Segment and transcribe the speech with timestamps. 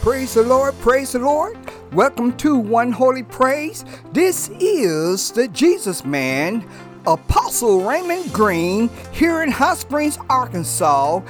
[0.00, 1.58] Praise the Lord, praise the Lord.
[1.92, 3.84] Welcome to One Holy Praise.
[4.14, 6.66] This is the Jesus Man,
[7.06, 11.20] Apostle Raymond Green, here in Hot Springs, Arkansas.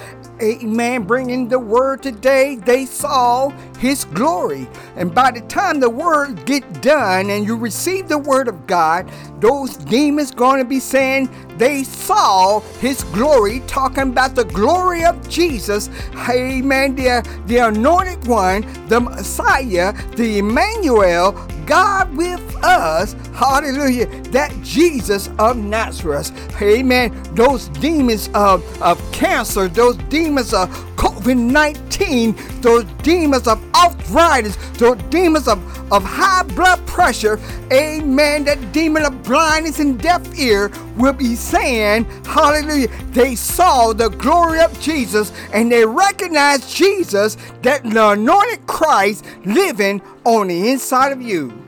[0.42, 1.02] Amen.
[1.04, 4.66] Bringing the word today, they saw his glory.
[4.96, 9.10] And by the time the word get done and you receive the word of God,
[9.40, 11.28] those demons going to be saying
[11.58, 15.90] they saw his glory, talking about the glory of Jesus.
[16.28, 16.94] Amen.
[16.94, 21.32] The, the anointed one, the Messiah, the Emmanuel,
[21.70, 23.12] God with us.
[23.32, 24.06] Hallelujah.
[24.32, 26.32] That Jesus of Nazareth.
[26.60, 27.16] Amen.
[27.36, 35.00] Those demons of, of cancer, those demons of COVID 19, those demons of arthritis, those
[35.10, 35.60] demons of,
[35.92, 37.38] of high blood pressure.
[37.72, 38.42] Amen.
[38.46, 42.88] That demon of blindness and deaf ear will be saying, Hallelujah.
[43.10, 50.02] They saw the glory of Jesus and they recognized Jesus, that the anointed Christ living
[50.24, 51.60] on the inside of you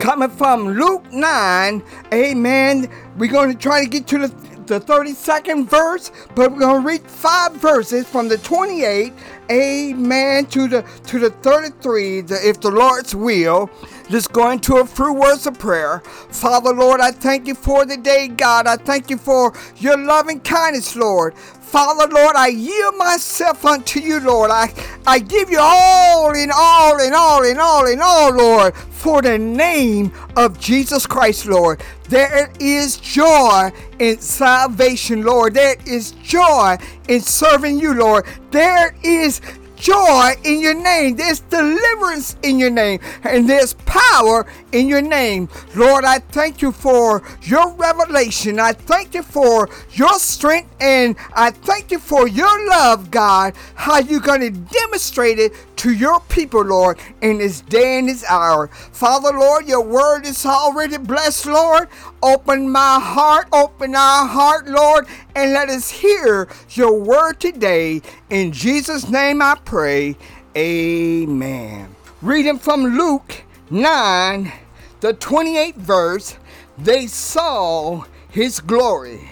[0.00, 1.82] coming from Luke 9.
[2.12, 2.90] Amen.
[3.18, 7.02] We're going to try to get to the, the 32nd verse, but we're to read
[7.02, 9.12] five verses from the 28,
[9.50, 13.68] amen, to the to the 33, the, if the Lord's will.
[14.08, 16.00] Just going to a few words of prayer.
[16.30, 18.66] Father, Lord, I thank you for the day, God.
[18.66, 21.34] I thank you for your loving kindness, Lord.
[21.36, 24.50] Father, Lord, I yield myself unto you, Lord.
[24.50, 24.72] I,
[25.06, 29.38] I give you all in all in all in all in all, Lord, for the
[29.38, 31.80] name of Jesus Christ, Lord.
[32.10, 35.54] There is joy in salvation, Lord.
[35.54, 38.26] There is joy in serving you, Lord.
[38.50, 39.40] There is
[39.76, 41.14] joy in your name.
[41.14, 42.98] There's deliverance in your name.
[43.22, 45.48] And there's power in your name.
[45.76, 48.58] Lord, I thank you for your revelation.
[48.58, 50.74] I thank you for your strength.
[50.80, 53.54] And I thank you for your love, God.
[53.76, 58.22] How you're going to demonstrate it to your people, Lord, in this day and this
[58.28, 58.66] hour.
[58.66, 61.88] Father, Lord, your word is already blessed, Lord.
[62.22, 68.02] Open my heart, open our heart, Lord, and let us hear your word today.
[68.28, 70.18] In Jesus' name I pray.
[70.54, 71.96] Amen.
[72.20, 74.52] Reading from Luke 9,
[75.00, 76.36] the 28th verse,
[76.76, 79.30] they saw his glory.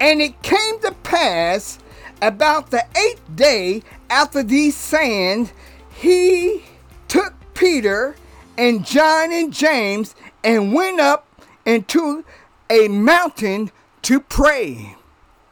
[0.00, 1.78] And it came to pass
[2.22, 5.52] about the eighth day after these sayings
[6.02, 6.64] he
[7.06, 8.16] took Peter
[8.58, 11.28] and John and James and went up
[11.64, 12.24] into
[12.68, 13.70] a mountain
[14.02, 14.96] to pray.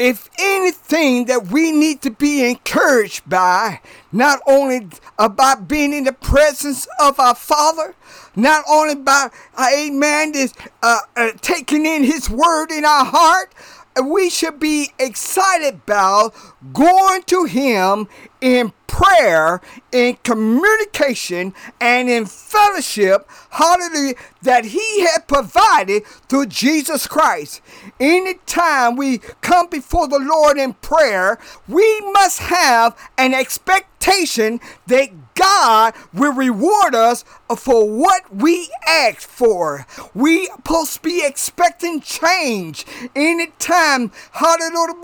[0.00, 4.89] If anything that we need to be encouraged by, not only
[5.21, 7.94] about being in the presence of our Father,
[8.34, 10.53] not only by, uh, amen, is
[10.83, 13.55] uh, uh, taking in His word in our heart,
[14.03, 16.34] we should be excited about
[16.72, 18.09] going to Him
[18.41, 19.61] in prayer,
[19.93, 27.62] in communication, and in fellowship, hallelujah, that He had provided through Jesus Christ.
[28.01, 35.95] Anytime we come before the Lord in prayer, we must have an expectation that God
[36.12, 37.25] will reward us
[37.57, 39.87] for what we ask for.
[40.15, 42.84] We supposed to be expecting change
[43.15, 44.11] anytime.
[44.33, 44.95] Hallelujah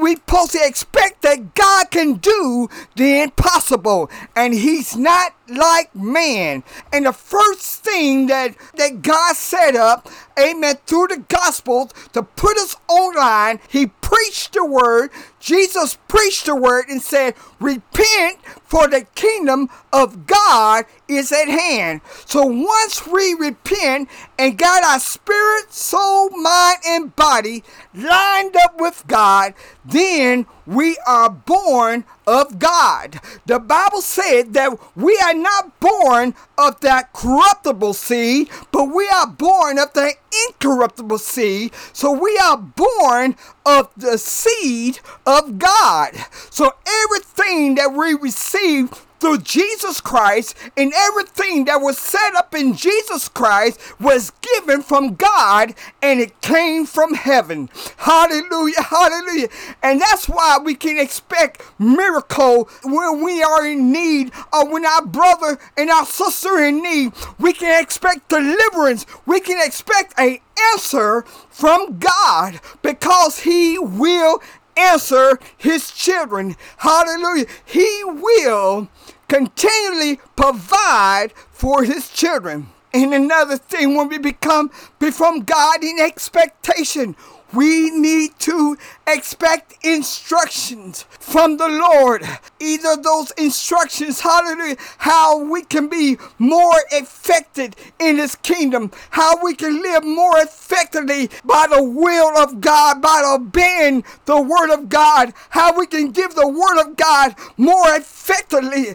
[0.00, 6.64] we supposed to expect that God can do the impossible, and He's not like man.
[6.92, 12.56] And the first thing that that God set up, Amen, through the Gospels to put
[12.56, 15.10] us online, He preached the word.
[15.38, 22.00] Jesus preached the word and said, "Repent, for the kingdom of God is at hand."
[22.26, 27.62] So once we repent and got our spirit, soul, mind, and body
[27.94, 29.54] lined up with God,
[29.84, 33.20] then we are born of God.
[33.44, 39.26] The Bible said that we are not born of that corruptible seed, but we are
[39.26, 40.14] born of the
[40.48, 41.72] incorruptible seed.
[41.92, 43.36] So we are born
[43.66, 46.12] of the seed of God.
[46.50, 46.72] So
[47.04, 53.26] everything that we receive through Jesus Christ, and everything that was set up in Jesus
[53.26, 57.70] Christ was given from God and it came from heaven.
[57.96, 59.48] Hallelujah, hallelujah.
[59.82, 65.06] And that's why we can expect miracle when we are in need or when our
[65.06, 67.12] brother and our sister in need.
[67.38, 69.06] We can expect deliverance.
[69.24, 70.36] We can expect an
[70.74, 74.42] answer from God because He will
[74.76, 76.56] answer His children.
[76.78, 77.46] Hallelujah.
[77.64, 78.90] He will
[79.28, 82.68] continually provide for his children.
[82.92, 87.16] And another thing, when we become from God in expectation,
[87.52, 88.76] we need to
[89.06, 92.22] expect instructions from the Lord
[92.64, 99.54] either those instructions, hallelujah, how we can be more effective in His kingdom, how we
[99.54, 105.32] can live more effectively by the will of God, by obeying the Word of God,
[105.50, 108.94] how we can give the Word of God more effectively,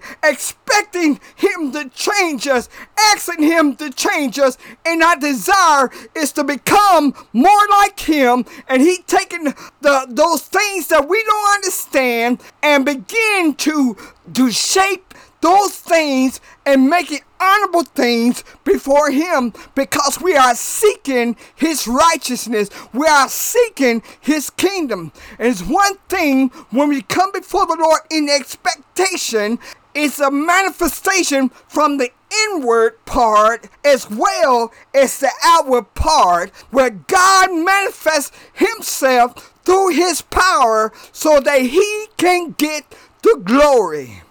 [0.69, 2.69] expecting Him to change us,
[3.13, 8.81] asking Him to change us, and our desire is to become more like Him, and
[8.81, 13.95] He taking the those things that we don't understand and begin to
[14.33, 21.35] to shape those things and make it honorable things before him because we are seeking
[21.55, 22.69] his righteousness.
[22.93, 25.11] We are seeking his kingdom.
[25.37, 29.59] And it's one thing when we come before the Lord in expectation,
[30.03, 32.11] it's a manifestation from the
[32.45, 40.91] inward part as well as the outward part where God manifests himself through his power
[41.11, 42.83] so that he can get
[43.23, 44.21] the glory.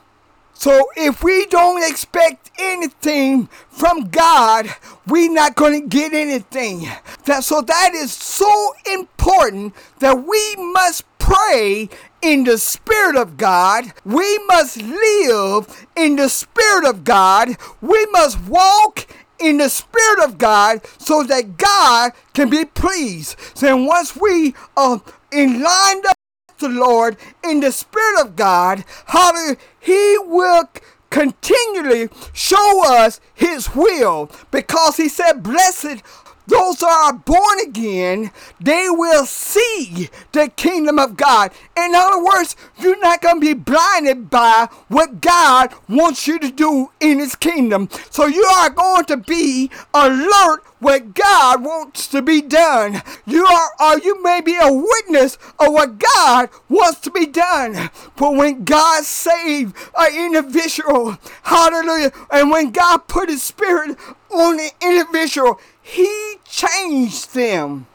[0.59, 4.69] So if we don't expect anything from God,
[5.07, 6.89] we're not going to get anything.
[7.27, 11.91] That, so that is so important that we must pray
[12.23, 13.93] in the Spirit of God.
[14.05, 17.57] We must live in the Spirit of God.
[17.83, 19.07] We must walk
[19.39, 23.37] in the Spirit of God so that God can be pleased.
[23.55, 26.17] So once we are in line up
[26.59, 30.69] the Lord in the Spirit of God, hallelujah, He will
[31.11, 36.03] continually show us His will because He said, Blessed
[36.49, 38.31] those who are born again,
[38.61, 41.53] they will see the kingdom of God.
[41.77, 46.51] In other words, you're not going to be blinded by what God wants you to
[46.51, 47.89] do in His kingdom.
[48.11, 53.03] So you are going to be alert what God wants to be done.
[53.27, 57.91] You are, or you may be a witness of what God wants to be done.
[58.17, 63.99] But when God saved an individual, hallelujah, and when God put His Spirit
[64.31, 67.87] on the individual, he changed them.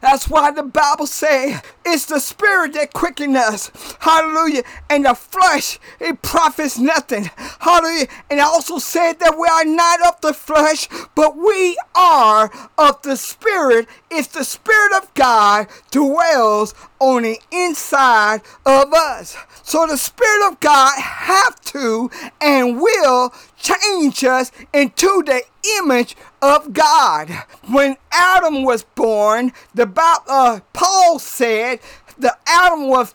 [0.00, 3.70] That's why the Bible says it's the spirit that quickens us.
[4.00, 4.62] Hallelujah.
[4.88, 7.30] And the flesh, it profits nothing.
[7.60, 8.08] Hallelujah.
[8.30, 13.02] And I also said that we are not of the flesh, but we are of
[13.02, 13.86] the spirit.
[14.10, 19.36] If the spirit of God dwells on the inside of us.
[19.66, 22.08] So the spirit of God have to
[22.40, 25.42] and will change us into the
[25.80, 27.30] image of God.
[27.68, 29.90] When Adam was born, the
[30.28, 31.80] uh, Paul said
[32.16, 33.12] the Adam was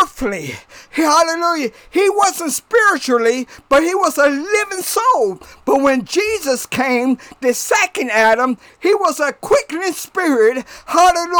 [0.00, 0.54] earthly.
[0.90, 1.70] Hallelujah.
[1.90, 5.40] He wasn't spiritually, but he was a living soul.
[5.64, 10.64] But when Jesus came, the second Adam, he was a quickening spirit.
[10.86, 11.32] Hallelujah.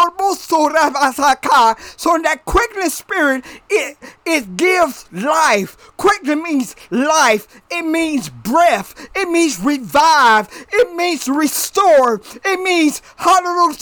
[1.97, 5.77] So in that quickening spirit, it, it gives life.
[5.97, 7.61] Quickening means life.
[7.71, 9.09] It means breath.
[9.15, 10.49] It means revive.
[10.73, 12.21] It means restore.
[12.45, 13.77] It means hallelujah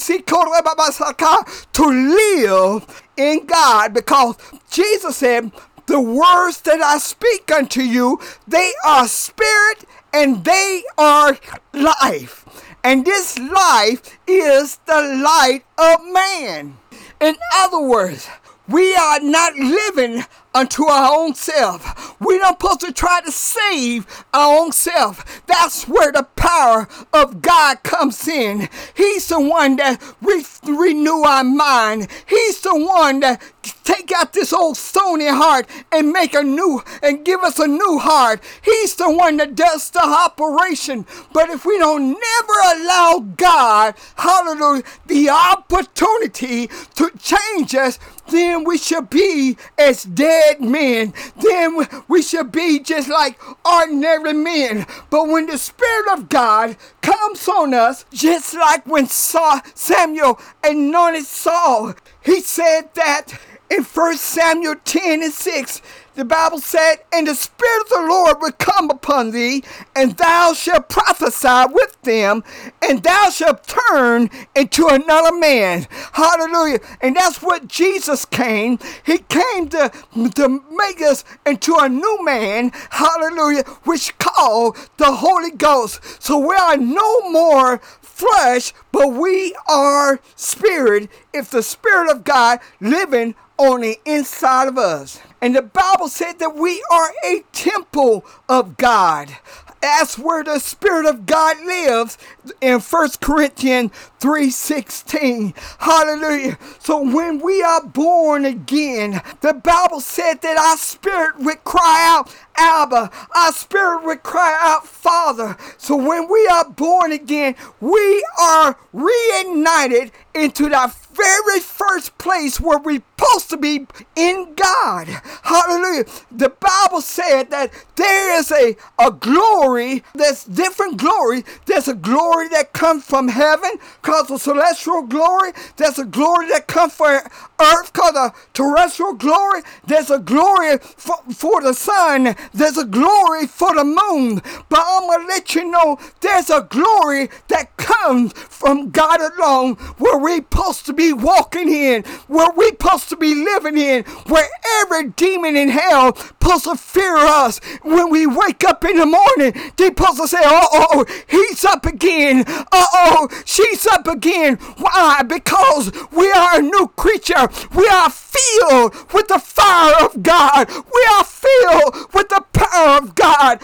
[1.73, 4.37] to live in God because
[4.71, 5.53] Jesus said,
[5.87, 8.19] The words that I speak unto you,
[8.49, 11.39] they are spirit and they are
[11.73, 12.47] life.
[12.83, 16.79] And this life is the light of man.
[17.21, 18.27] In other words,
[18.67, 20.25] we are not living
[20.55, 22.21] unto our own self.
[22.21, 25.43] We don't supposed to try to save our own self.
[25.47, 28.69] That's where the power of God comes in.
[28.95, 32.09] He's the one that re- renew our mind.
[32.27, 33.43] He's the one that
[33.85, 37.99] take out this old stony heart and make a new and give us a new
[37.99, 38.43] heart.
[38.63, 41.07] He's the one that does the operation.
[41.33, 47.99] But if we don't never allow God, hallelujah, the opportunity to change us,
[48.31, 51.13] then we should be as dead men.
[51.37, 54.87] Then we should be just like ordinary men.
[55.11, 61.25] But when the Spirit of God comes on us, just like when Saul, Samuel anointed
[61.25, 63.39] Saul, he said that
[63.71, 65.83] in 1 Samuel 10 and 6,
[66.17, 69.63] the Bible said, And the Spirit of the Lord will come upon thee,
[69.95, 72.43] and thou shalt prophesy with them,
[72.83, 75.87] and thou shalt turn into another man.
[76.13, 76.81] Hallelujah.
[77.01, 78.81] And that's what Jesus came.
[79.07, 79.93] He came to,
[80.35, 82.73] to make us into a new man.
[82.91, 83.63] Hallelujah.
[83.85, 86.01] Which called the Holy Ghost.
[86.21, 92.59] So we are no more flesh, but we are spirit if the Spirit of God
[92.81, 95.21] living on the inside of us.
[95.43, 99.37] And the Bible said that we are a temple of God.
[99.83, 102.17] That's where the Spirit of God lives
[102.61, 105.55] in 1 Corinthians 3:16.
[105.79, 106.59] Hallelujah.
[106.79, 112.35] So when we are born again, the Bible said that our spirit would cry out,
[112.61, 113.11] Abba.
[113.35, 115.57] Our spirit would cry out, Father.
[115.79, 122.79] So when we are born again, we are reunited into that very first place where
[122.79, 123.87] we're supposed to be
[124.17, 125.09] in God.
[125.43, 126.05] Hallelujah.
[126.31, 131.45] The Bible said that there is a, a glory that's different glory.
[131.67, 135.53] There's a glory that comes from heaven called the celestial glory.
[135.77, 137.21] There's a glory that comes from
[137.61, 139.63] earth called the terrestrial glory.
[139.87, 142.37] There's a glory for, for the sun.
[142.53, 144.41] There's a glory for the moon.
[144.69, 149.75] But I'm going to let you know there's a glory that comes from God alone
[149.99, 154.49] where we're supposed to be walking in, where we're supposed to be living in, where
[154.83, 157.59] every demon in hell supposed to fear us.
[157.83, 162.45] When we wake up in the morning, they supposed to say, oh, he's up again.
[162.47, 164.57] Uh oh, she's up again.
[164.79, 165.23] Why?
[165.23, 167.49] Because we are a new creature.
[167.75, 170.69] We are filled with the fire of God.
[170.69, 173.61] We are filled with the power of God.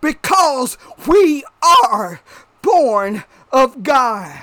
[0.00, 2.20] Because we are
[2.62, 4.42] born of God.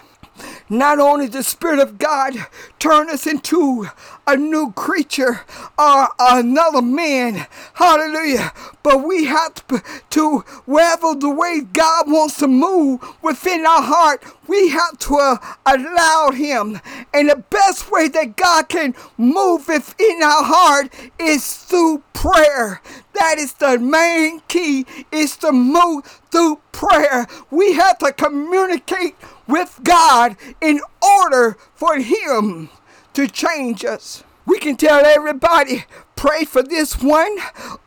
[0.70, 2.34] Not only the Spirit of God
[2.80, 3.88] turn us into
[4.26, 5.42] a new creature
[5.78, 8.52] or another man, hallelujah,
[8.84, 9.64] but we have
[10.10, 15.38] to, wherever the way God wants to move within our heart, we have to uh,
[15.66, 16.82] allow Him.
[17.14, 22.82] And the best way that God can move within our heart is through prayer.
[23.14, 27.28] That is the main key, is to move through prayer.
[27.50, 29.16] We have to communicate
[29.48, 32.70] with God in order for Him
[33.14, 34.24] to change us.
[34.46, 35.86] We can tell everybody,
[36.24, 37.38] pray for this one,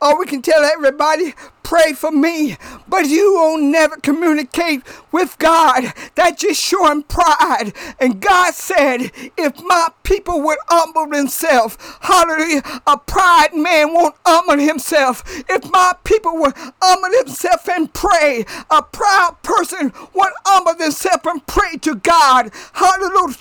[0.02, 2.54] or we can tell everybody, pray for me,
[2.86, 5.94] but you won't never communicate with God.
[6.14, 7.72] That's just showing pride.
[7.98, 14.62] And God said, if my people would humble themselves, hallelujah, a pride man won't humble
[14.62, 15.24] himself.
[15.48, 21.44] If my people would humble themselves and pray, a proud person would humble themselves and
[21.46, 22.52] pray to God.
[22.74, 23.34] Hallelujah.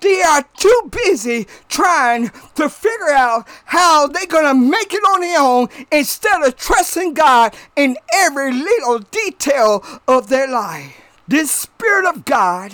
[0.00, 5.20] They are too busy trying to figure out how they're going to make it on
[5.20, 10.96] their own instead instead of trusting God in every little detail of their life.
[11.28, 12.72] This Spirit of God,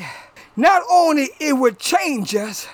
[0.57, 2.67] not only it would change us,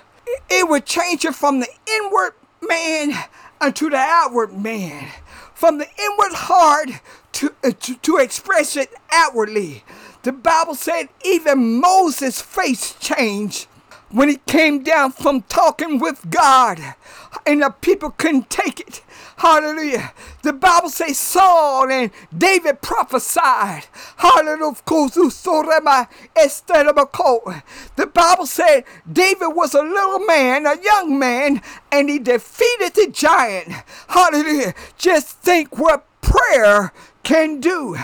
[0.50, 3.12] it would change us from the inward man
[3.60, 5.08] unto the outward man,
[5.54, 6.90] from the inward heart
[7.32, 9.84] to, uh, to, to express it outwardly.
[10.22, 13.68] The Bible said even Moses' face changed
[14.10, 16.94] when he came down from talking with God,
[17.46, 19.02] and the people couldn't take it.
[19.36, 20.12] Hallelujah.
[20.42, 23.86] The Bible says Saul and David prophesied.
[24.16, 24.74] Hallelujah.
[24.84, 25.08] Uh,
[27.96, 31.62] the Bible said David was a little man, a young man,
[31.92, 33.72] and he defeated the giant.
[34.08, 34.74] Hallelujah.
[34.96, 37.94] Just think what prayer can do.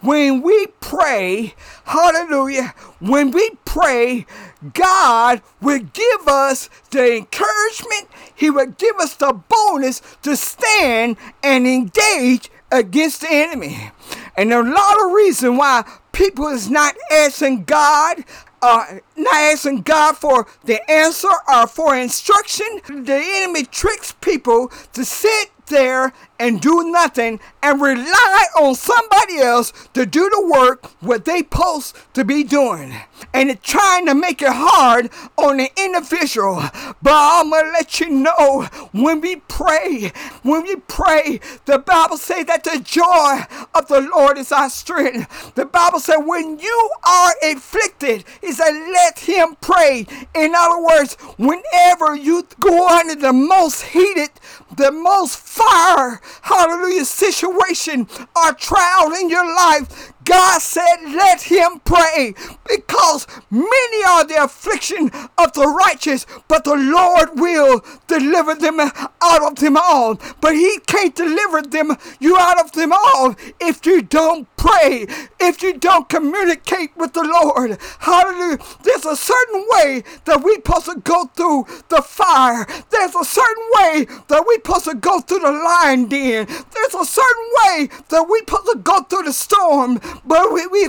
[0.00, 1.54] When we pray,
[1.84, 4.26] hallelujah, when we pray,
[4.74, 11.66] God will give us the encouragement, He will give us the bonus to stand and
[11.66, 13.90] engage against the enemy.
[14.36, 18.24] And a lot of reasons why people is not asking God
[18.62, 22.66] uh, not asking God for the answer or for instruction.
[22.86, 29.72] The enemy tricks people to sit there and do nothing and rely on somebody else
[29.94, 32.94] to do the work what they supposed to be doing
[33.34, 36.62] and trying to make it hard on the individual.
[37.02, 40.12] But i'm gonna let you know when we pray
[40.42, 43.40] when we pray the bible says that the joy
[43.74, 45.54] of the lord is our strength.
[45.54, 50.06] The bible says when you are afflicted he said let him pray.
[50.34, 54.30] In other words whenever you go under the most heated
[54.76, 62.34] the most fire hallelujah, situation or trial in your life, God said, let him pray
[62.68, 69.42] because many are the affliction of the righteous, but the Lord will deliver them out
[69.42, 70.20] of them all.
[70.40, 75.06] But he can't deliver them you out of them all if you don't pray,
[75.40, 77.78] if you don't communicate with the Lord.
[77.98, 78.58] Hallelujah.
[78.84, 82.64] There's a certain way that we supposed to go through the fire.
[82.90, 86.46] There's a certain way that we supposed to go through the lion den.
[86.46, 90.00] There's a certain way that we supposed to go through the storm.
[90.24, 90.88] But we, we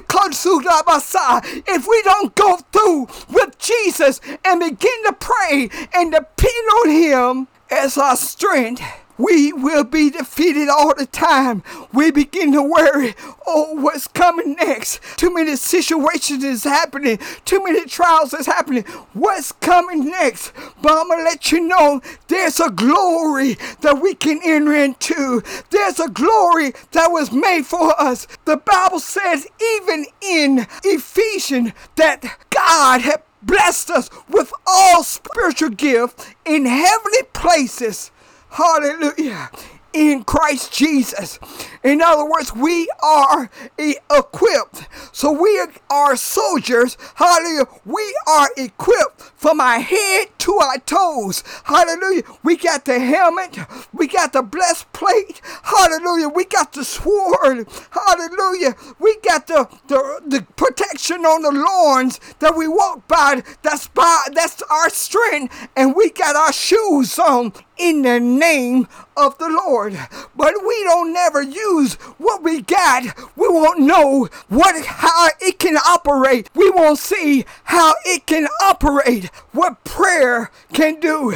[0.62, 1.42] God by Sai.
[1.44, 7.48] if we don't go through with Jesus and begin to pray and depend on Him
[7.72, 8.82] as our strength,
[9.18, 11.64] we will be defeated all the time.
[11.94, 13.16] We begin to worry,
[13.46, 15.02] oh, what's coming next?
[15.18, 17.20] Too many situations is happening.
[17.46, 18.84] Too many trials is happening.
[19.14, 20.52] What's coming next?
[20.82, 25.44] But I'm gonna let you know there's a glory that we can enter into.
[25.70, 28.28] There's a glory that was made for us.
[28.46, 36.28] The Bible says, even in Ephesians, that God had blessed us with all spiritual gifts
[36.46, 38.12] in heavenly places.
[38.54, 39.50] Hallelujah.
[39.94, 41.40] In Christ Jesus.
[41.84, 44.88] In other words, we are equipped.
[45.12, 46.98] So we are soldiers.
[47.16, 47.66] Hallelujah.
[47.86, 51.44] We are equipped from our head to our toes.
[51.66, 52.24] Hallelujah.
[52.44, 53.58] We got the helmet.
[53.92, 55.42] We got the blessed plate.
[55.64, 56.30] Hallelujah.
[56.30, 57.68] We got the sword.
[57.92, 58.76] Hallelujah.
[59.00, 63.44] We got the, the, the protection on the lawns that we walk by.
[63.64, 65.70] That's by that's our strength.
[65.76, 68.88] And we got our shoes on in the name
[69.18, 70.00] of the Lord.
[70.36, 73.04] But we don't never use what we got.
[73.36, 76.50] We won't know what how it can operate.
[76.56, 79.26] We won't see how it can operate.
[79.52, 81.36] What prayer can do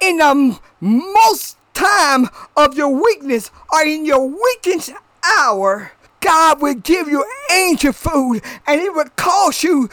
[0.00, 4.92] in the most time of your weakness or in your weakest
[5.38, 9.88] hour God will give you angel food and it would cause you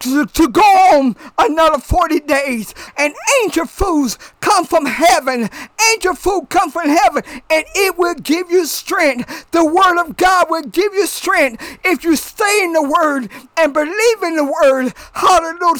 [0.00, 2.74] to, to go on another 40 days.
[2.96, 5.48] And angel foods come from heaven.
[5.92, 9.50] Angel food come from heaven and it will give you strength.
[9.52, 13.72] The word of God will give you strength if you stay in the word and
[13.72, 14.92] believe in the word.
[15.12, 15.78] Hallelujah.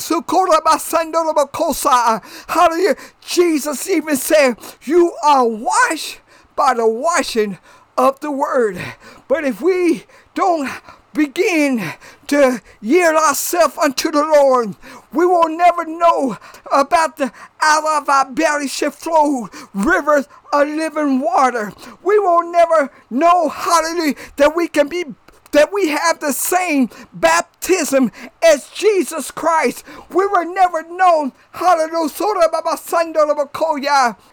[2.48, 2.96] Hallelujah.
[3.20, 6.20] Jesus even said, You are washed
[6.54, 7.58] by the washing
[7.96, 8.80] of the word.
[9.28, 10.70] But if we don't
[11.12, 11.92] begin
[12.26, 14.74] to yield ourselves unto the Lord,
[15.12, 16.38] we will never know
[16.72, 21.72] about the out of our belly shall flow rivers of living water.
[22.02, 25.04] We will never know, hallelujah, that we can be
[25.52, 28.10] that we have the same baptism
[28.44, 29.84] as Jesus Christ.
[30.10, 32.08] We were never known, hallelujah,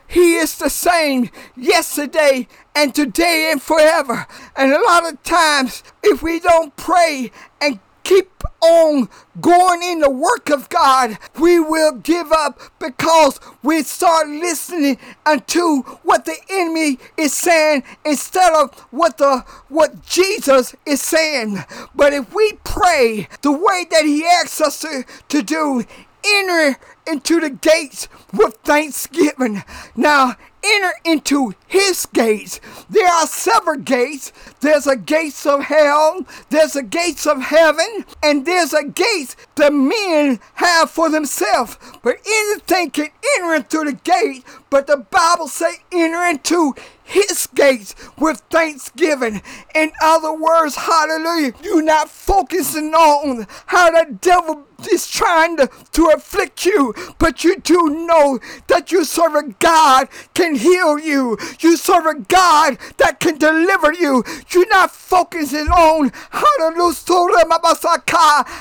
[0.08, 4.26] he is the same yesterday and today and forever.
[4.56, 8.30] And a lot of times, if we don't pray and keep
[8.62, 9.10] on
[9.40, 15.84] going in the work of God, we will give up because we start listening unto
[16.04, 21.60] what the enemy is saying instead of what the what Jesus is saying.
[21.96, 25.84] But if we pray the way that he asks us to, to do,
[26.26, 29.64] enter into the gates with thanksgiving.
[29.96, 32.60] Now, enter into his gates.
[32.90, 34.32] There are several gates.
[34.62, 39.74] There's a gates of hell, there's a gates of heaven, and there's a gates that
[39.74, 41.78] men have for themselves.
[42.02, 47.96] But anything can enter into the gate, but the Bible say enter into his gates
[48.20, 49.42] with thanksgiving.
[49.74, 56.06] In other words, hallelujah, you're not focusing on how the devil is trying to, to
[56.10, 61.38] afflict you, but you do know that you serve a God can heal you.
[61.60, 64.24] You serve a God that can deliver you.
[64.52, 66.94] You're not focusing on hallelujah,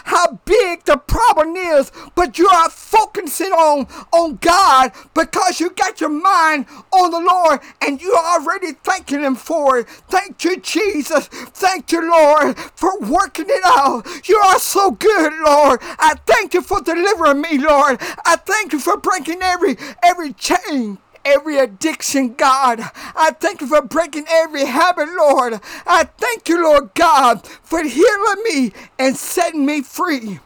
[0.05, 5.97] how big the problem is, but you are focusing on, on God because you got
[6.00, 9.88] your mind on the Lord and you are already thanking Him for it.
[9.88, 11.28] Thank you, Jesus.
[11.28, 14.28] Thank you, Lord, for working it out.
[14.28, 15.80] You are so good, Lord.
[15.82, 17.98] I thank you for delivering me, Lord.
[18.24, 22.80] I thank you for breaking every every chain every addiction, God.
[23.14, 25.61] I thank you for breaking every habit, Lord.
[25.87, 30.40] I thank you, Lord God, for healing me and setting me free.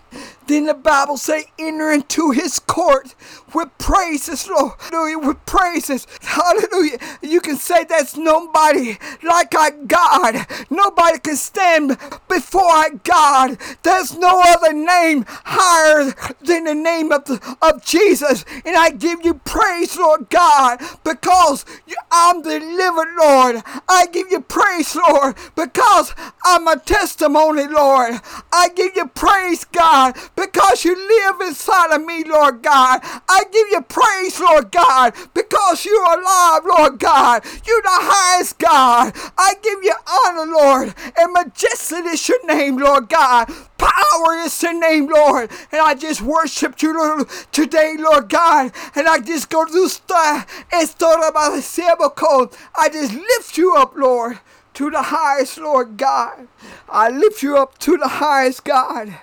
[0.47, 3.15] Then the Bible say, enter into his court
[3.55, 4.73] with praises, Lord.
[4.81, 6.07] Hallelujah, with praises.
[6.21, 6.99] Hallelujah.
[7.23, 10.47] You can say there's nobody like our God.
[10.71, 11.99] Nobody can stand
[12.29, 13.59] before our God.
[13.83, 18.45] There's no other name higher than the name of, the, of Jesus.
[18.65, 21.65] And I give you praise, Lord God, because
[22.11, 23.63] I'm delivered, Lord.
[23.89, 28.21] I give you praise, Lord, because I'm a testimony, Lord.
[28.53, 30.02] I give you praise, God,
[30.35, 33.01] because you live inside of me, Lord God.
[33.03, 37.45] I give you praise, Lord God, because you're alive, Lord God.
[37.67, 39.15] You're the highest God.
[39.39, 43.49] I give you honor, Lord, and majesty is your name, Lord God.
[43.79, 45.51] Power is your name, Lord.
[45.73, 48.73] And I just worship you today, Lord God.
[48.95, 53.95] And I just go to stuff and start about the I just lift you up,
[53.97, 54.39] Lord
[54.75, 56.49] to the highest, Lord God.
[56.89, 59.15] I lift you up to the highest, God.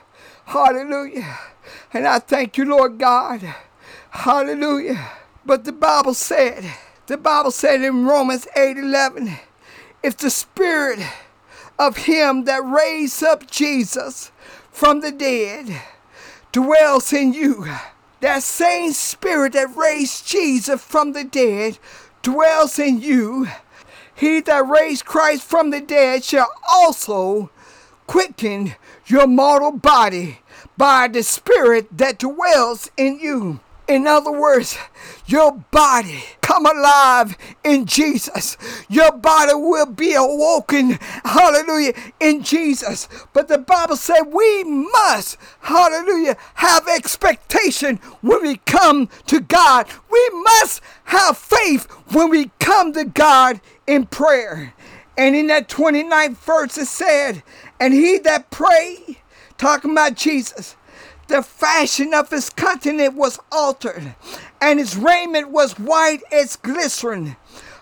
[0.49, 1.38] Hallelujah.
[1.93, 3.53] And I thank you, Lord God.
[4.09, 5.12] Hallelujah.
[5.45, 6.65] But the Bible said
[7.05, 9.31] The Bible said in Romans 8 11,
[10.01, 11.01] if the spirit
[11.77, 14.31] of him that raised up Jesus
[14.71, 15.83] from the dead
[16.51, 17.67] dwells in you,
[18.21, 21.77] that same spirit that raised Jesus from the dead
[22.23, 23.47] dwells in you.
[24.15, 27.51] He that raised Christ from the dead shall also
[28.10, 28.74] quicken
[29.06, 30.39] your mortal body
[30.76, 33.60] by the spirit that dwells in you.
[33.88, 34.80] In other words,
[35.28, 38.58] your body come alive in Jesus.
[38.89, 43.08] Your body will be awoken, hallelujah, in Jesus.
[43.32, 49.86] But the Bible said we must, hallelujah, have expectation when we come to God.
[50.12, 54.74] We must have faith when we come to God in prayer.
[55.19, 57.43] And in that 29th verse it said,
[57.77, 59.17] And he that prayed,
[59.58, 60.77] talking about Jesus,
[61.27, 64.15] the fashion of his countenance was altered,
[64.62, 67.36] and his raiment was white as glycerin.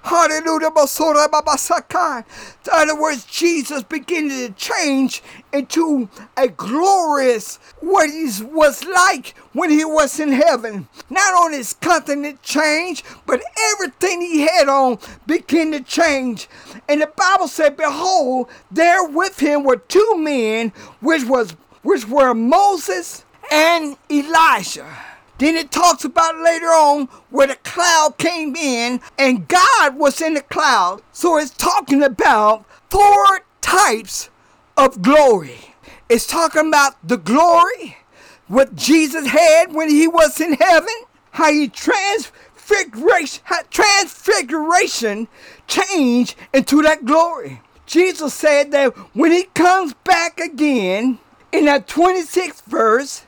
[0.08, 0.68] Hallelujah.
[0.68, 9.70] In other words, Jesus began to change into a glorious what he was like when
[9.70, 10.88] he was in heaven.
[11.10, 13.44] Not only his countenance changed, but
[13.74, 16.48] everything he had on began to change.
[16.88, 20.70] And the Bible said, Behold, there with him were two men,
[21.02, 21.52] which was
[21.84, 24.88] which were Moses and Elijah.
[25.38, 30.34] Then it talks about later on where the cloud came in and God was in
[30.34, 31.02] the cloud.
[31.12, 34.30] So it's talking about four types
[34.76, 35.76] of glory.
[36.10, 37.98] It's talking about the glory,
[38.48, 40.96] what Jesus had when he was in heaven,
[41.32, 45.28] how he transfiguration, how transfiguration
[45.68, 47.62] changed into that glory.
[47.86, 51.20] Jesus said that when he comes back again,
[51.52, 53.26] in that 26th verse,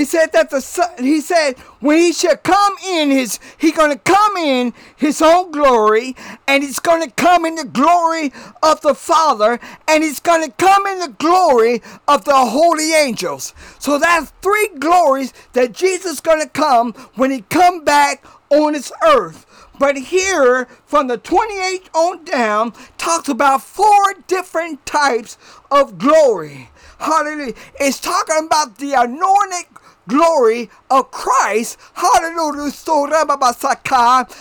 [0.00, 3.98] he said that the son, he said when he shall come in his he gonna
[3.98, 6.16] come in his own glory
[6.48, 8.32] and he's gonna come in the glory
[8.62, 13.52] of the Father and he's gonna come in the glory of the holy angels.
[13.78, 19.44] So that's three glories that Jesus gonna come when he come back on this earth.
[19.78, 25.36] But here, from the 28th on down, talks about four different types
[25.70, 26.70] of glory.
[26.98, 27.54] Hallelujah.
[27.78, 29.66] It's talking about the anointed
[30.10, 31.78] glory of Christ.
[31.94, 32.72] Hallelujah.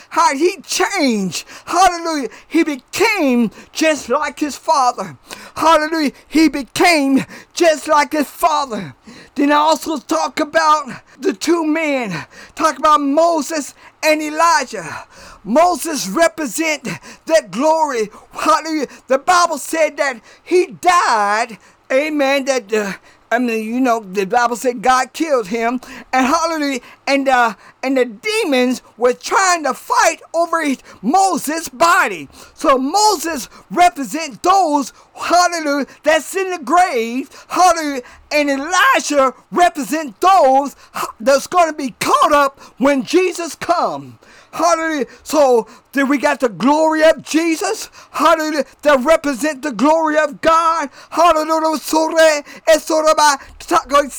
[0.09, 1.45] How he changed.
[1.65, 2.29] Hallelujah.
[2.47, 5.17] He became just like his father.
[5.55, 6.11] Hallelujah.
[6.27, 8.95] He became just like his father.
[9.35, 12.25] Then I also talk about the two men.
[12.55, 15.07] Talk about Moses and Elijah.
[15.43, 16.83] Moses represent
[17.25, 18.09] that glory.
[18.31, 18.87] Hallelujah.
[19.07, 21.59] The Bible said that he died.
[21.91, 22.45] Amen.
[22.45, 22.93] That uh,
[23.31, 25.79] I mean, you know, the Bible said God killed him,
[26.11, 30.63] and hallelujah, and uh, and the demons were trying to fight over
[31.01, 32.27] Moses' body.
[32.55, 40.75] So Moses represents those, hallelujah, that's in the grave, hallelujah, and Elijah represents those
[41.19, 44.15] that's going to be caught up when Jesus comes.
[44.51, 45.05] Hallelujah.
[45.23, 47.89] So then we got the glory of Jesus.
[48.11, 48.65] Hallelujah.
[48.83, 50.89] That represent the glory of God.
[51.11, 51.79] Hallelujah.
[53.69, 54.09] Talking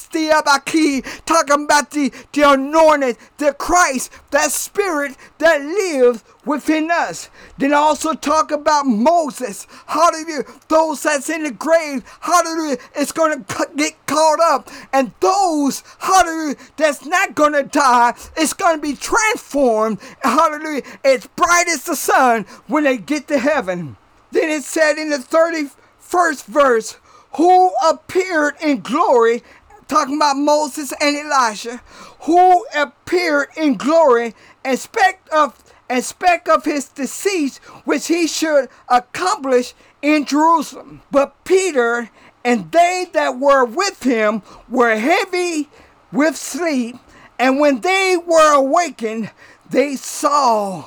[1.65, 7.29] about the, the anointed, the Christ, that spirit that lives within us.
[7.59, 9.67] Then also talk about Moses.
[9.87, 10.45] Hallelujah.
[10.69, 12.05] Those that's in the grave.
[12.21, 12.79] Hallelujah.
[12.95, 14.71] It's going to get caught up.
[14.93, 19.99] And those, hallelujah, that's not going to die, it's going to be transformed.
[20.23, 20.83] Hallelujah.
[21.05, 23.97] It's bright as the sun when they get to heaven.
[24.31, 26.97] Then it said in the 31st verse,
[27.35, 29.43] who appeared in glory,
[29.89, 31.81] talking about Moses and Elijah,
[32.21, 38.69] who appeared in glory and spec of and spec of his decease, which he should
[38.89, 41.03] accomplish in Jerusalem.
[41.11, 42.11] But Peter
[42.45, 45.69] and they that were with him were heavy
[46.13, 46.97] with sleep,
[47.39, 49.31] and when they were awakened,
[49.69, 50.87] they saw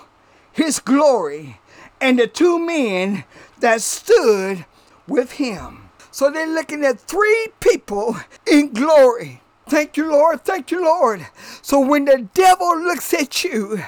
[0.52, 1.60] his glory
[2.00, 3.24] and the two men
[3.60, 4.66] that stood
[5.08, 5.83] with him.
[6.14, 9.42] So they're looking at three people in glory.
[9.68, 10.46] Thank you, Lord.
[10.46, 11.26] Thank you, Lord.
[11.64, 13.80] So when the devil looks at you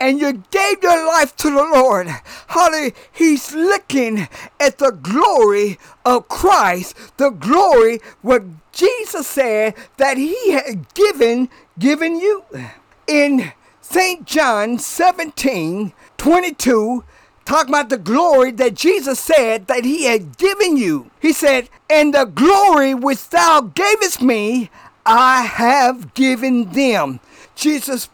[0.00, 2.08] and you gave your life to the Lord,
[2.48, 4.26] hallelujah, he's looking
[4.58, 12.18] at the glory of Christ, the glory what Jesus said that he had given, given
[12.18, 12.44] you.
[13.06, 14.26] In St.
[14.26, 17.04] John 17, 22,
[17.48, 21.10] talking about the glory that Jesus said that he had given you.
[21.18, 24.70] He said, And the glory which thou gavest me,
[25.06, 27.20] I have given them.
[27.54, 28.10] Jesus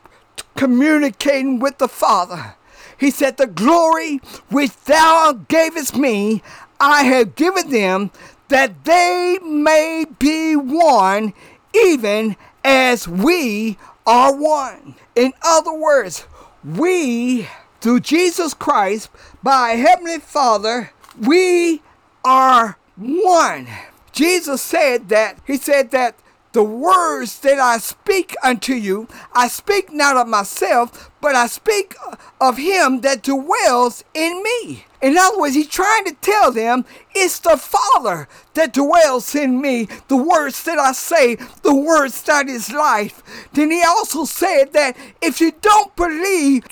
[0.55, 2.55] communicating with the Father.
[2.97, 4.21] He said, The glory
[4.51, 6.41] which thou gavest me,
[6.79, 8.13] I have given them,
[8.49, 11.35] that they may be one,
[11.75, 14.95] even as we are one.
[15.17, 16.25] In other words,
[16.65, 17.49] we,
[17.85, 19.11] through Jesus Christ,
[19.43, 21.83] by Heavenly Father, we
[22.25, 23.69] are one.
[24.11, 26.19] Jesus said that, He said that
[26.53, 31.95] the words that I speak unto you, I speak not of myself, but I speak
[32.41, 34.87] of him that dwells in me.
[35.05, 39.87] In other words, he's trying to tell them it's the Father that dwells in me,
[40.09, 43.23] the words that I say, the words that is life.
[43.53, 46.65] Then he also said that if you don't believe,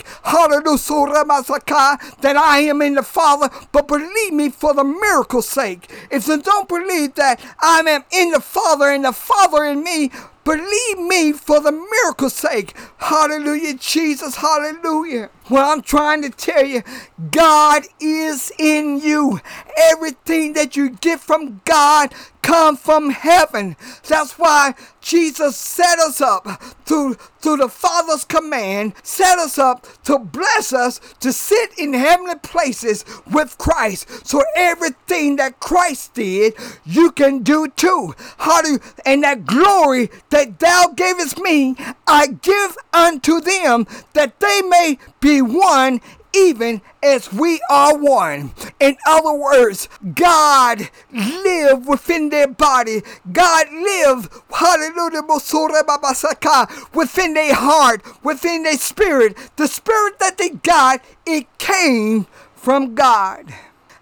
[2.22, 5.90] that I am in the Father, but believe me for the miracle's sake.
[6.10, 10.10] If you don't believe that I am in the Father and the Father in me,
[10.44, 12.74] Believe me for the miracle's sake.
[12.98, 14.36] Hallelujah, Jesus.
[14.36, 15.30] Hallelujah.
[15.50, 16.82] Well, I'm trying to tell you,
[17.30, 19.40] God is in you.
[19.76, 23.76] Everything that you get from God come from heaven.
[24.08, 26.46] That's why Jesus set us up
[26.84, 32.34] through, through the Father's command, set us up to bless us to sit in heavenly
[32.36, 34.26] places with Christ.
[34.26, 38.14] So everything that Christ did, you can do too.
[38.38, 41.76] How do you, and that glory that thou gavest me,
[42.06, 46.02] I give unto them that they may be one
[46.34, 48.52] even as we are one.
[48.80, 53.02] In other words, God live within their body.
[53.30, 55.22] God live, hallelujah,
[56.94, 59.36] within their heart, within their spirit.
[59.56, 63.52] The spirit that they got, it came from God.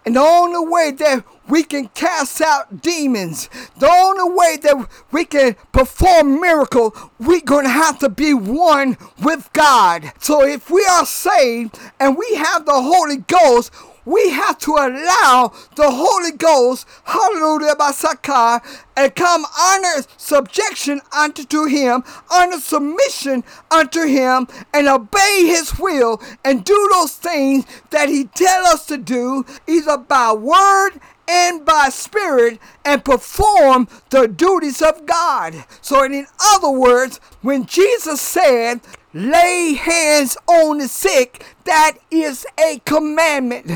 [0.05, 3.51] And the only way that we can cast out demons.
[3.79, 8.97] The only way that we can perform miracle, we're going to have to be one
[9.23, 10.13] with God.
[10.21, 13.73] So if we are saved and we have the Holy Ghost,
[14.05, 18.63] we have to allow the Holy Ghost, hallelujah, by basaka,
[18.97, 22.03] and come under subjection unto him,
[22.35, 28.67] under submission unto him, and obey his will, and do those things that he tell
[28.67, 35.65] us to do, either by word and by spirit and perform the duties of God.
[35.81, 38.81] So, in other words, when Jesus said,
[39.12, 43.70] lay hands on the sick, that is a commandment.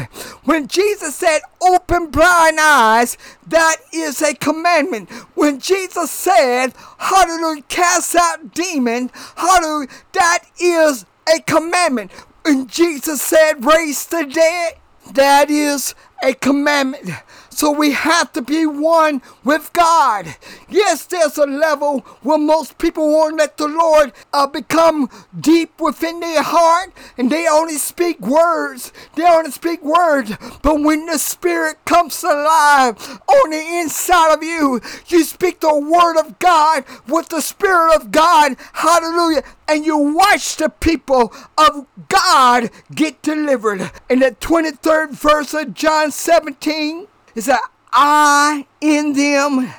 [0.45, 3.17] When Jesus said, open blind eyes,
[3.47, 5.11] that is a commandment.
[5.35, 12.13] When Jesus said, How hallelujah, cast out demon, hallelujah, that is a commandment.
[12.43, 14.75] When Jesus said, raise the dead,
[15.13, 15.95] that is
[16.25, 17.11] a commandment.
[17.51, 20.37] So we have to be one with God.
[20.69, 25.09] Yes, there's a level where most people won't let the Lord uh, become
[25.39, 28.93] deep within their heart and they only speak words.
[29.15, 30.37] They only speak words.
[30.63, 36.19] But when the Spirit comes alive on the inside of you, you speak the Word
[36.19, 38.57] of God with the Spirit of God.
[38.73, 39.45] Hallelujah.
[39.69, 43.91] And you watch the people of God get delivered.
[44.11, 47.61] In the 23rd verse of John 17, is that
[47.93, 49.73] I in them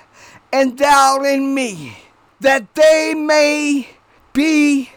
[0.52, 1.98] and thou in me,
[2.40, 3.90] that they may
[4.34, 4.92] be,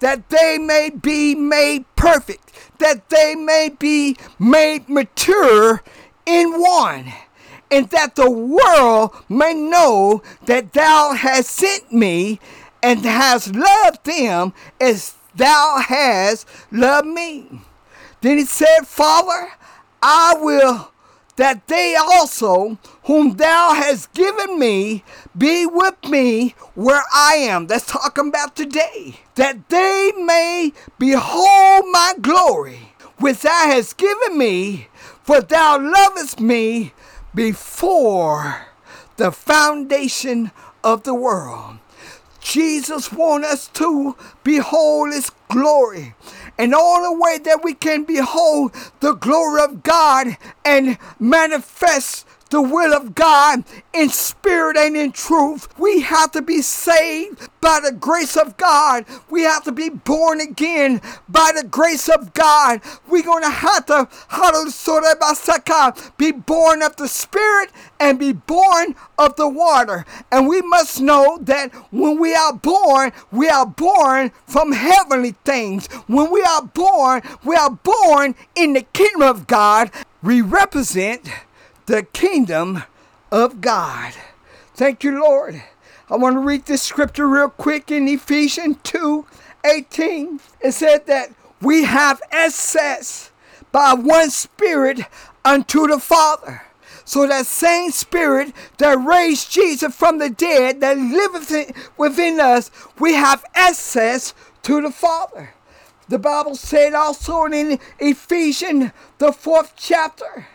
[0.00, 5.82] that they may be made perfect, that they may be made mature
[6.26, 7.12] in one,
[7.70, 12.40] and that the world may know that thou hast sent me
[12.82, 17.62] and hast loved them as thou hast loved me.
[18.20, 19.52] Then he said, Father,
[20.02, 20.90] I will
[21.36, 25.02] that they also, whom thou hast given me,
[25.36, 27.66] be with me where I am.
[27.66, 29.20] That's talking about today.
[29.36, 34.88] That they may behold my glory, which thou hast given me,
[35.22, 36.92] for thou lovest me
[37.34, 38.66] before
[39.16, 40.50] the foundation
[40.84, 41.78] of the world.
[42.40, 46.14] Jesus wants us to behold his glory.
[46.60, 52.60] And all the way that we can behold the glory of God and manifest the
[52.60, 55.68] will of God in spirit and in truth.
[55.78, 59.04] We have to be saved by the grace of God.
[59.30, 62.80] We have to be born again by the grace of God.
[63.08, 64.08] We're going to have to
[66.16, 70.04] be born of the spirit and be born of the water.
[70.32, 75.86] And we must know that when we are born, we are born from heavenly things.
[76.06, 79.90] When we are born, we are born in the kingdom of God.
[80.22, 81.28] We represent
[81.86, 82.84] the kingdom
[83.30, 84.14] of God.
[84.74, 85.62] Thank you, Lord.
[86.08, 89.26] I want to read this scripture real quick in Ephesians 2
[89.64, 90.40] 18.
[90.60, 93.30] It said that we have access
[93.72, 95.00] by one Spirit
[95.44, 96.62] unto the Father.
[97.04, 103.14] So that same Spirit that raised Jesus from the dead, that liveth within us, we
[103.14, 105.54] have access to the Father.
[106.08, 110.48] The Bible said also in Ephesians, the fourth chapter,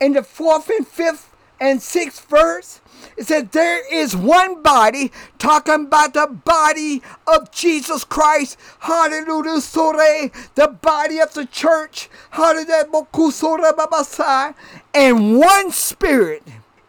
[0.00, 2.80] in the fourth and fifth and sixth verse,
[3.16, 8.56] it said there is one body talking about the body of Jesus Christ.
[8.80, 9.60] Hallelujah.
[10.54, 12.08] The body of the church.
[12.30, 12.86] Hallelujah.
[14.94, 16.42] And one spirit,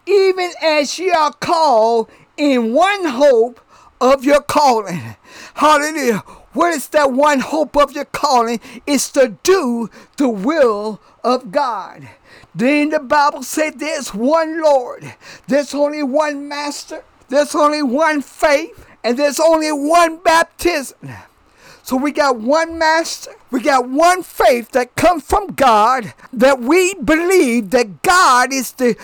[0.05, 3.59] even as ye are called in one hope
[3.99, 5.15] of your calling.
[5.55, 6.23] Hallelujah.
[6.53, 8.59] What is that one hope of your calling?
[8.87, 12.09] Is to do the will of God.
[12.55, 15.13] Then the Bible said there's one Lord,
[15.47, 20.97] there's only one Master, there's only one faith, and there's only one baptism.
[21.83, 26.93] So we got one master, we got one faith that comes from God, that we
[26.93, 28.95] believe that God is the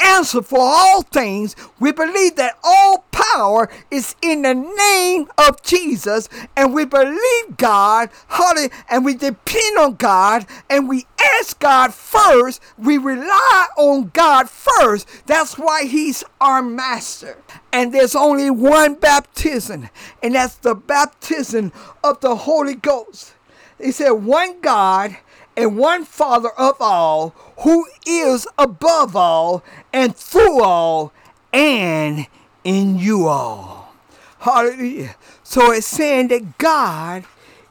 [0.00, 1.54] answer for all things.
[1.78, 8.10] We believe that all power is in the name of Jesus, and we believe God,
[8.28, 11.06] hallelujah, and we depend on God, and we
[11.38, 12.62] ask God first.
[12.76, 15.08] We rely on God first.
[15.26, 17.36] That's why He's our master.
[17.72, 19.88] And there's only one baptism,
[20.22, 23.34] and that's the baptism of the Holy Ghost.
[23.80, 25.16] He said, one God
[25.58, 31.12] and one Father of all, who is above all and through all
[31.52, 32.28] and
[32.62, 33.92] in you all.
[34.38, 35.16] Hallelujah.
[35.42, 37.24] So it's saying that God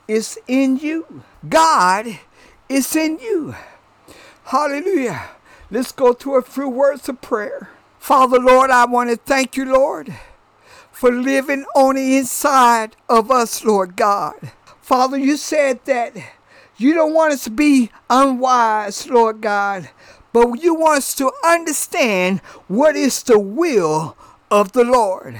[0.06, 1.24] is in you.
[1.48, 2.20] God
[2.68, 3.56] is in you.
[4.44, 5.30] Hallelujah.
[5.72, 7.70] Let's go to a few words of prayer.
[8.00, 10.14] Father, Lord, I want to thank you, Lord,
[10.92, 14.52] for living on the inside of us, Lord God.
[14.82, 16.18] Father, you said that
[16.78, 19.90] you don't want us to be unwise, Lord God,
[20.34, 24.16] but you want us to understand what is the will
[24.52, 25.40] of the Lord.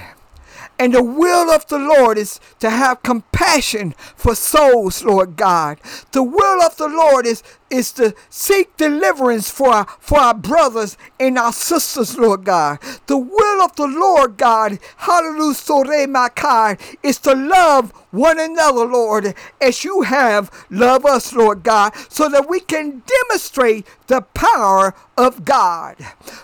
[0.78, 5.78] And the will of the Lord is to have compassion for souls, Lord God.
[6.12, 10.96] The will of the Lord is, is to seek deliverance for our, for our brothers
[11.20, 12.78] and our sisters, Lord God.
[13.06, 19.34] The will of the Lord God, hallelujah, my God, is to love one another, Lord,
[19.60, 25.44] as you have loved us, Lord God, so that we can demonstrate the power of
[25.44, 25.96] God.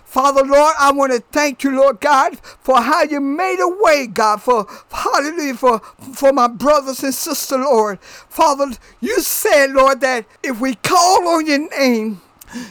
[0.04, 4.06] Father, Lord, I want to thank you, Lord God, for how you made a way,
[4.06, 5.80] God, for hallelujah, for,
[6.12, 8.00] for my brothers and sisters, Lord.
[8.00, 12.20] Father, you said, Lord, that if we call on your name,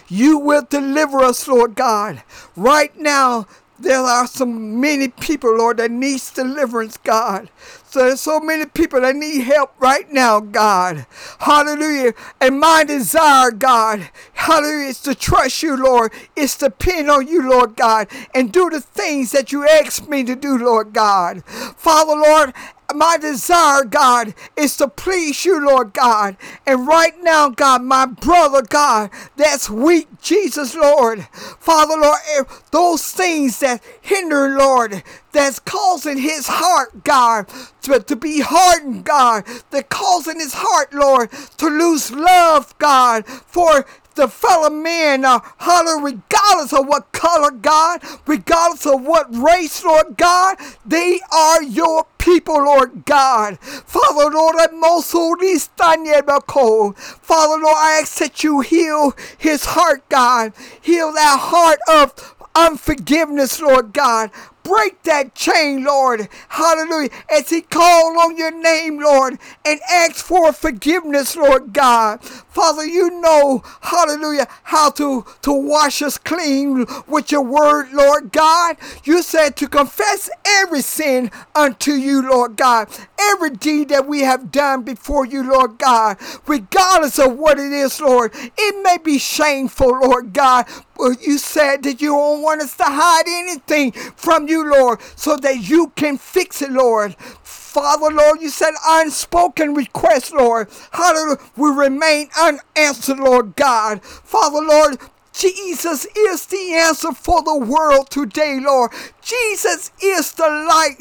[0.08, 2.24] you will deliver us, Lord God.
[2.56, 3.48] Right now,
[3.80, 7.50] there are so many people, Lord, that needs deliverance, God.
[7.86, 11.06] So there's so many people that need help right now, God.
[11.40, 12.14] Hallelujah.
[12.40, 16.14] And my desire, God, hallelujah, is to trust you, Lord.
[16.36, 20.24] It's to depend on you, Lord God, and do the things that you ask me
[20.24, 21.44] to do, Lord God.
[21.46, 22.54] Father, Lord,
[22.94, 26.38] my desire, God, is to please you, Lord God.
[26.66, 31.28] And right now, God, my brother, God, that's weak, Jesus, Lord.
[31.60, 37.48] Father, Lord, eh, those things that hinder, Lord, that's causing his heart, God,
[37.84, 43.86] to, to be hardened, God, that causing his heart, Lord, to lose love, God, for
[44.16, 50.18] the fellow man, uh, holler, regardless of what color, God, regardless of what race, Lord
[50.18, 53.60] God, they are your people, Lord God.
[53.60, 60.54] Father, Lord, I most holy Father, Lord, I ask that you heal his heart, God.
[60.82, 64.32] Heal that heart of unforgiveness, Lord God.
[64.64, 66.30] Break that chain, Lord.
[66.50, 67.10] Hallelujah.
[67.30, 72.24] As he called on your name, Lord, and asked for forgiveness, Lord God.
[72.24, 78.78] Father, you know, hallelujah, how to, to wash us clean with your word, Lord God.
[79.04, 82.88] You said to confess every sin unto you, Lord God.
[83.20, 88.00] Every deed that we have done before you, Lord God, regardless of what it is,
[88.00, 88.32] Lord.
[88.36, 90.68] It may be shameful, Lord God,
[90.98, 95.38] but you said that you don't want us to hide anything from you, Lord, so
[95.38, 97.16] that you can fix it, Lord.
[97.44, 100.70] Father, Lord, you said unspoken requests, Lord.
[100.92, 101.40] Hallelujah.
[101.58, 104.04] We remain unanswered, Lord God.
[104.04, 105.00] Father, Lord,
[105.34, 108.92] Jesus is the answer for the world today, Lord.
[109.24, 110.98] Jesus is the light.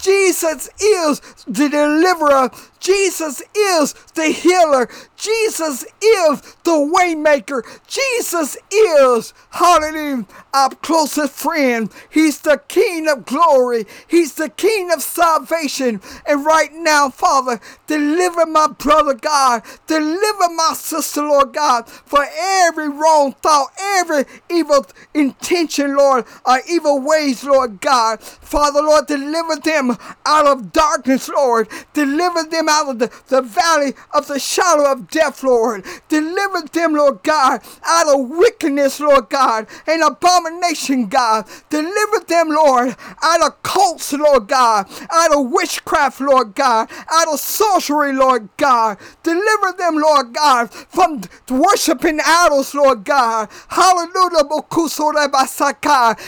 [0.00, 2.50] Jesus is the deliverer.
[2.78, 4.88] Jesus is the healer.
[5.16, 7.62] Jesus is the waymaker.
[7.88, 11.90] Jesus is, hallelujah, our closest friend.
[12.08, 13.86] He's the King of glory.
[14.06, 16.00] He's the King of salvation.
[16.26, 19.62] And right now, Father, deliver my brother, God.
[19.86, 27.00] Deliver my sister, Lord God, for every wrong thought, every evil intention, Lord, or evil
[27.00, 28.20] ways, Lord God.
[28.22, 31.68] Father, Lord, deliver them out of darkness, Lord.
[31.92, 35.84] Deliver them out of the, the valley of the shadow of death, Lord.
[36.08, 41.46] Deliver them, Lord God, out of wickedness, Lord God, and abomination, God.
[41.70, 47.40] Deliver them, Lord, out of cults, Lord God, out of witchcraft, Lord God, out of
[47.40, 48.98] sorcery, Lord God.
[49.22, 53.48] Deliver them, Lord God, from worshiping idols, Lord God.
[53.68, 54.44] Hallelujah,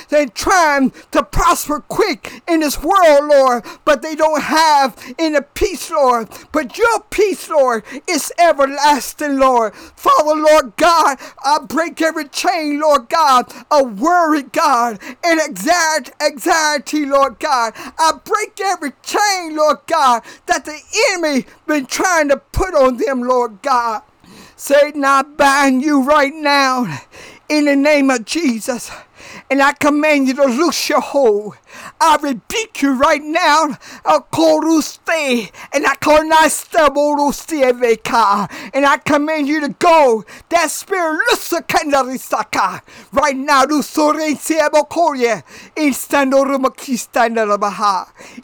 [0.09, 5.91] They're trying to prosper quick in this world, Lord, but they don't have any peace,
[5.91, 6.29] Lord.
[6.53, 9.75] But your peace, Lord, is everlasting, Lord.
[9.75, 17.39] Father, Lord God, I break every chain, Lord God, of worry, God, and anxiety, Lord
[17.39, 17.73] God.
[17.77, 23.23] I break every chain, Lord God, that the enemy been trying to put on them,
[23.23, 24.03] Lord God.
[24.57, 27.01] Satan, I bind you right now
[27.49, 28.91] in the name of Jesus.
[29.51, 31.57] And I command you to loose your hold.
[32.01, 33.79] I rebuke you right now.
[34.05, 35.51] I call you stay.
[35.73, 36.21] And I call.
[38.75, 40.25] And I command you to go.
[40.51, 42.83] That spirit loose kandarisaka.
[43.13, 45.43] Right now, do sorensiabokoye.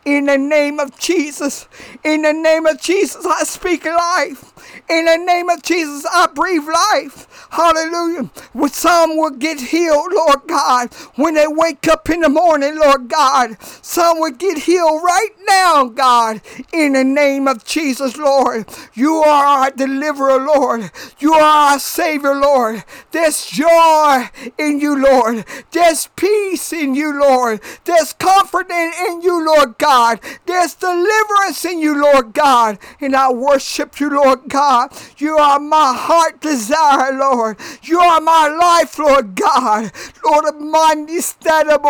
[0.05, 1.69] In the name of Jesus.
[2.03, 4.54] In the name of Jesus, I speak life.
[4.89, 7.27] In the name of Jesus, I breathe life.
[7.51, 8.31] Hallelujah.
[8.53, 13.09] When some will get healed, Lord God, when they wake up in the morning, Lord
[13.09, 18.67] God, some will get healed right now, God, in the name of Jesus, Lord.
[18.93, 20.91] You are our deliverer, Lord.
[21.19, 22.85] You are our Savior, Lord.
[23.13, 24.29] There's joy
[24.59, 25.47] in you, Lord.
[25.71, 27.61] There's peace in you, Lord.
[27.85, 30.21] There's comfort in, in you, Lord God.
[30.45, 32.79] There's deliverance in you, Lord God.
[33.01, 34.74] And I worship you, Lord God.
[35.19, 37.59] You are my heart desire, Lord.
[37.83, 39.93] You are my life, Lord God.
[40.25, 41.85] Lord of mine, stand up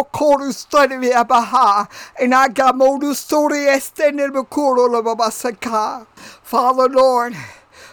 [2.21, 4.35] and I got more modu story extended
[6.43, 7.35] Father, Lord,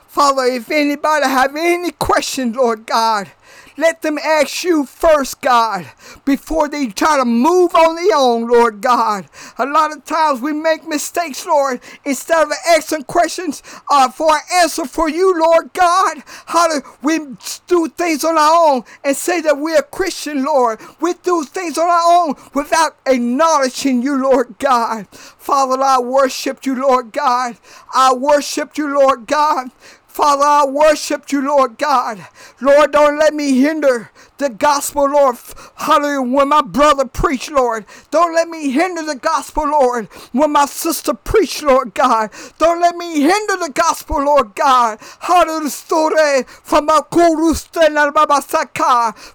[0.08, 3.32] Father, if anybody have any questions, Lord God,
[3.82, 5.90] let them ask you first, God,
[6.24, 9.28] before they try to move on their own, Lord God.
[9.58, 11.82] A lot of times we make mistakes, Lord.
[12.06, 17.20] Instead of asking questions uh, for an answer for you, Lord God, how do we
[17.68, 20.80] do things on our own and say that we're a Christian, Lord?
[21.00, 25.08] We do things on our own without acknowledging you, Lord God.
[25.10, 27.58] Father, I worship you, Lord God.
[27.94, 29.72] I worship you, Lord God.
[30.12, 32.28] Father, I worship you, Lord God.
[32.59, 35.38] Lord, don't let me hinder the gospel, Lord.
[35.76, 36.22] Hallelujah.
[36.22, 37.86] When my brother preach, Lord.
[38.12, 40.07] Don't let me hinder the gospel, Lord.
[40.34, 42.30] When my sister preach, Lord God.
[42.57, 44.99] Don't let me hinder the gospel, Lord God.
[45.20, 46.43] Hallelujah.
[46.64, 46.88] From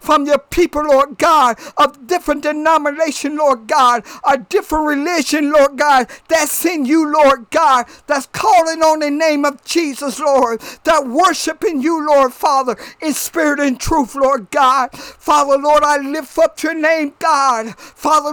[0.01, 6.09] from your people, Lord God, of different denomination, Lord God, a different religion, Lord God,
[6.29, 11.65] that's in you, Lord God, that's calling on the name of Jesus, Lord, that worship
[11.65, 14.93] in you, Lord Father, in spirit and truth, Lord God.
[14.93, 17.75] Father, Lord, I lift up your name, God.
[17.79, 18.31] Father,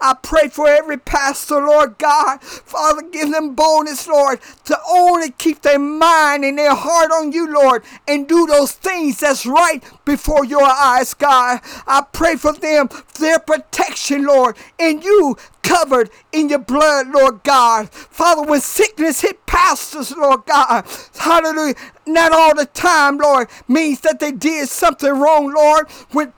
[0.00, 2.42] I pray for every pastor, Lord God.
[2.42, 7.52] Father, give them boldness, Lord, to only keep their mind and their heart on you,
[7.52, 11.60] Lord, and do those things that's right before your eyes, God.
[11.86, 12.88] I pray for them,
[13.18, 15.36] their protection, Lord, and you
[15.66, 17.90] covered in your blood, Lord God.
[17.90, 20.86] Father, when sickness hit pastors, Lord God,
[21.18, 21.74] hallelujah,
[22.06, 25.90] not all the time, Lord, means that they did something wrong, Lord.
[26.12, 26.32] When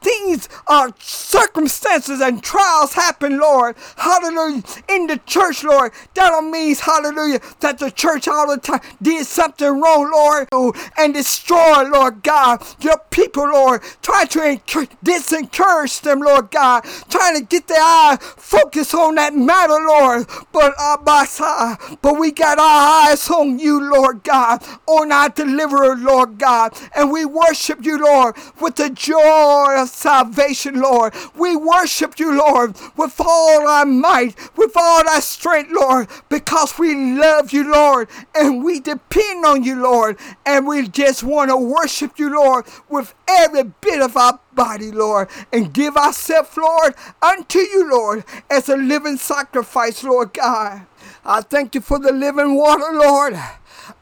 [0.67, 7.41] are circumstances and trials happen, Lord, hallelujah, in the church, Lord, that don't mean, hallelujah,
[7.61, 10.49] that the church all the time did something wrong, Lord,
[10.97, 13.83] and destroy, Lord God, your people, Lord.
[14.03, 14.61] Try to
[15.05, 20.27] disencourage them, Lord God, trying to get their eye focused on that matter, Lord.
[20.53, 26.39] But, uh, but we got our eyes on you, Lord God, on our deliverer, Lord
[26.39, 26.79] God.
[26.95, 31.15] And we worship you, Lord, with the joy of salvation, Lord.
[31.37, 36.95] We worship you, Lord, with all our might, with all our strength, Lord, because we
[36.95, 42.19] love you, Lord, and we depend on you, Lord, and we just want to worship
[42.19, 47.89] you, Lord, with every bit of our body, Lord, and give ourselves, Lord, unto you,
[47.89, 50.85] Lord, as a living sacrifice, Lord God.
[51.25, 53.35] I thank you for the living water, Lord.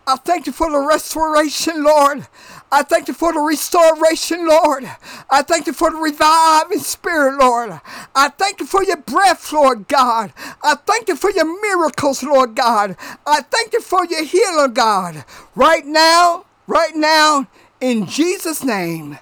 [0.07, 2.27] I thank you for the restoration, Lord.
[2.73, 4.91] I thank you for the restoration, Lord.
[5.29, 7.81] I thank you for the reviving spirit, Lord.
[8.15, 10.33] I thank you for your breath, Lord God.
[10.63, 12.97] I thank you for your miracles, Lord God.
[13.27, 15.25] I thank you for your healing, God.
[15.55, 17.47] Right now, right now,
[17.81, 19.19] in Jesus' name,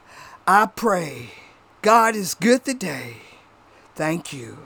[0.46, 1.30] I pray.
[1.80, 3.16] God is good today.
[3.94, 4.63] Thank you.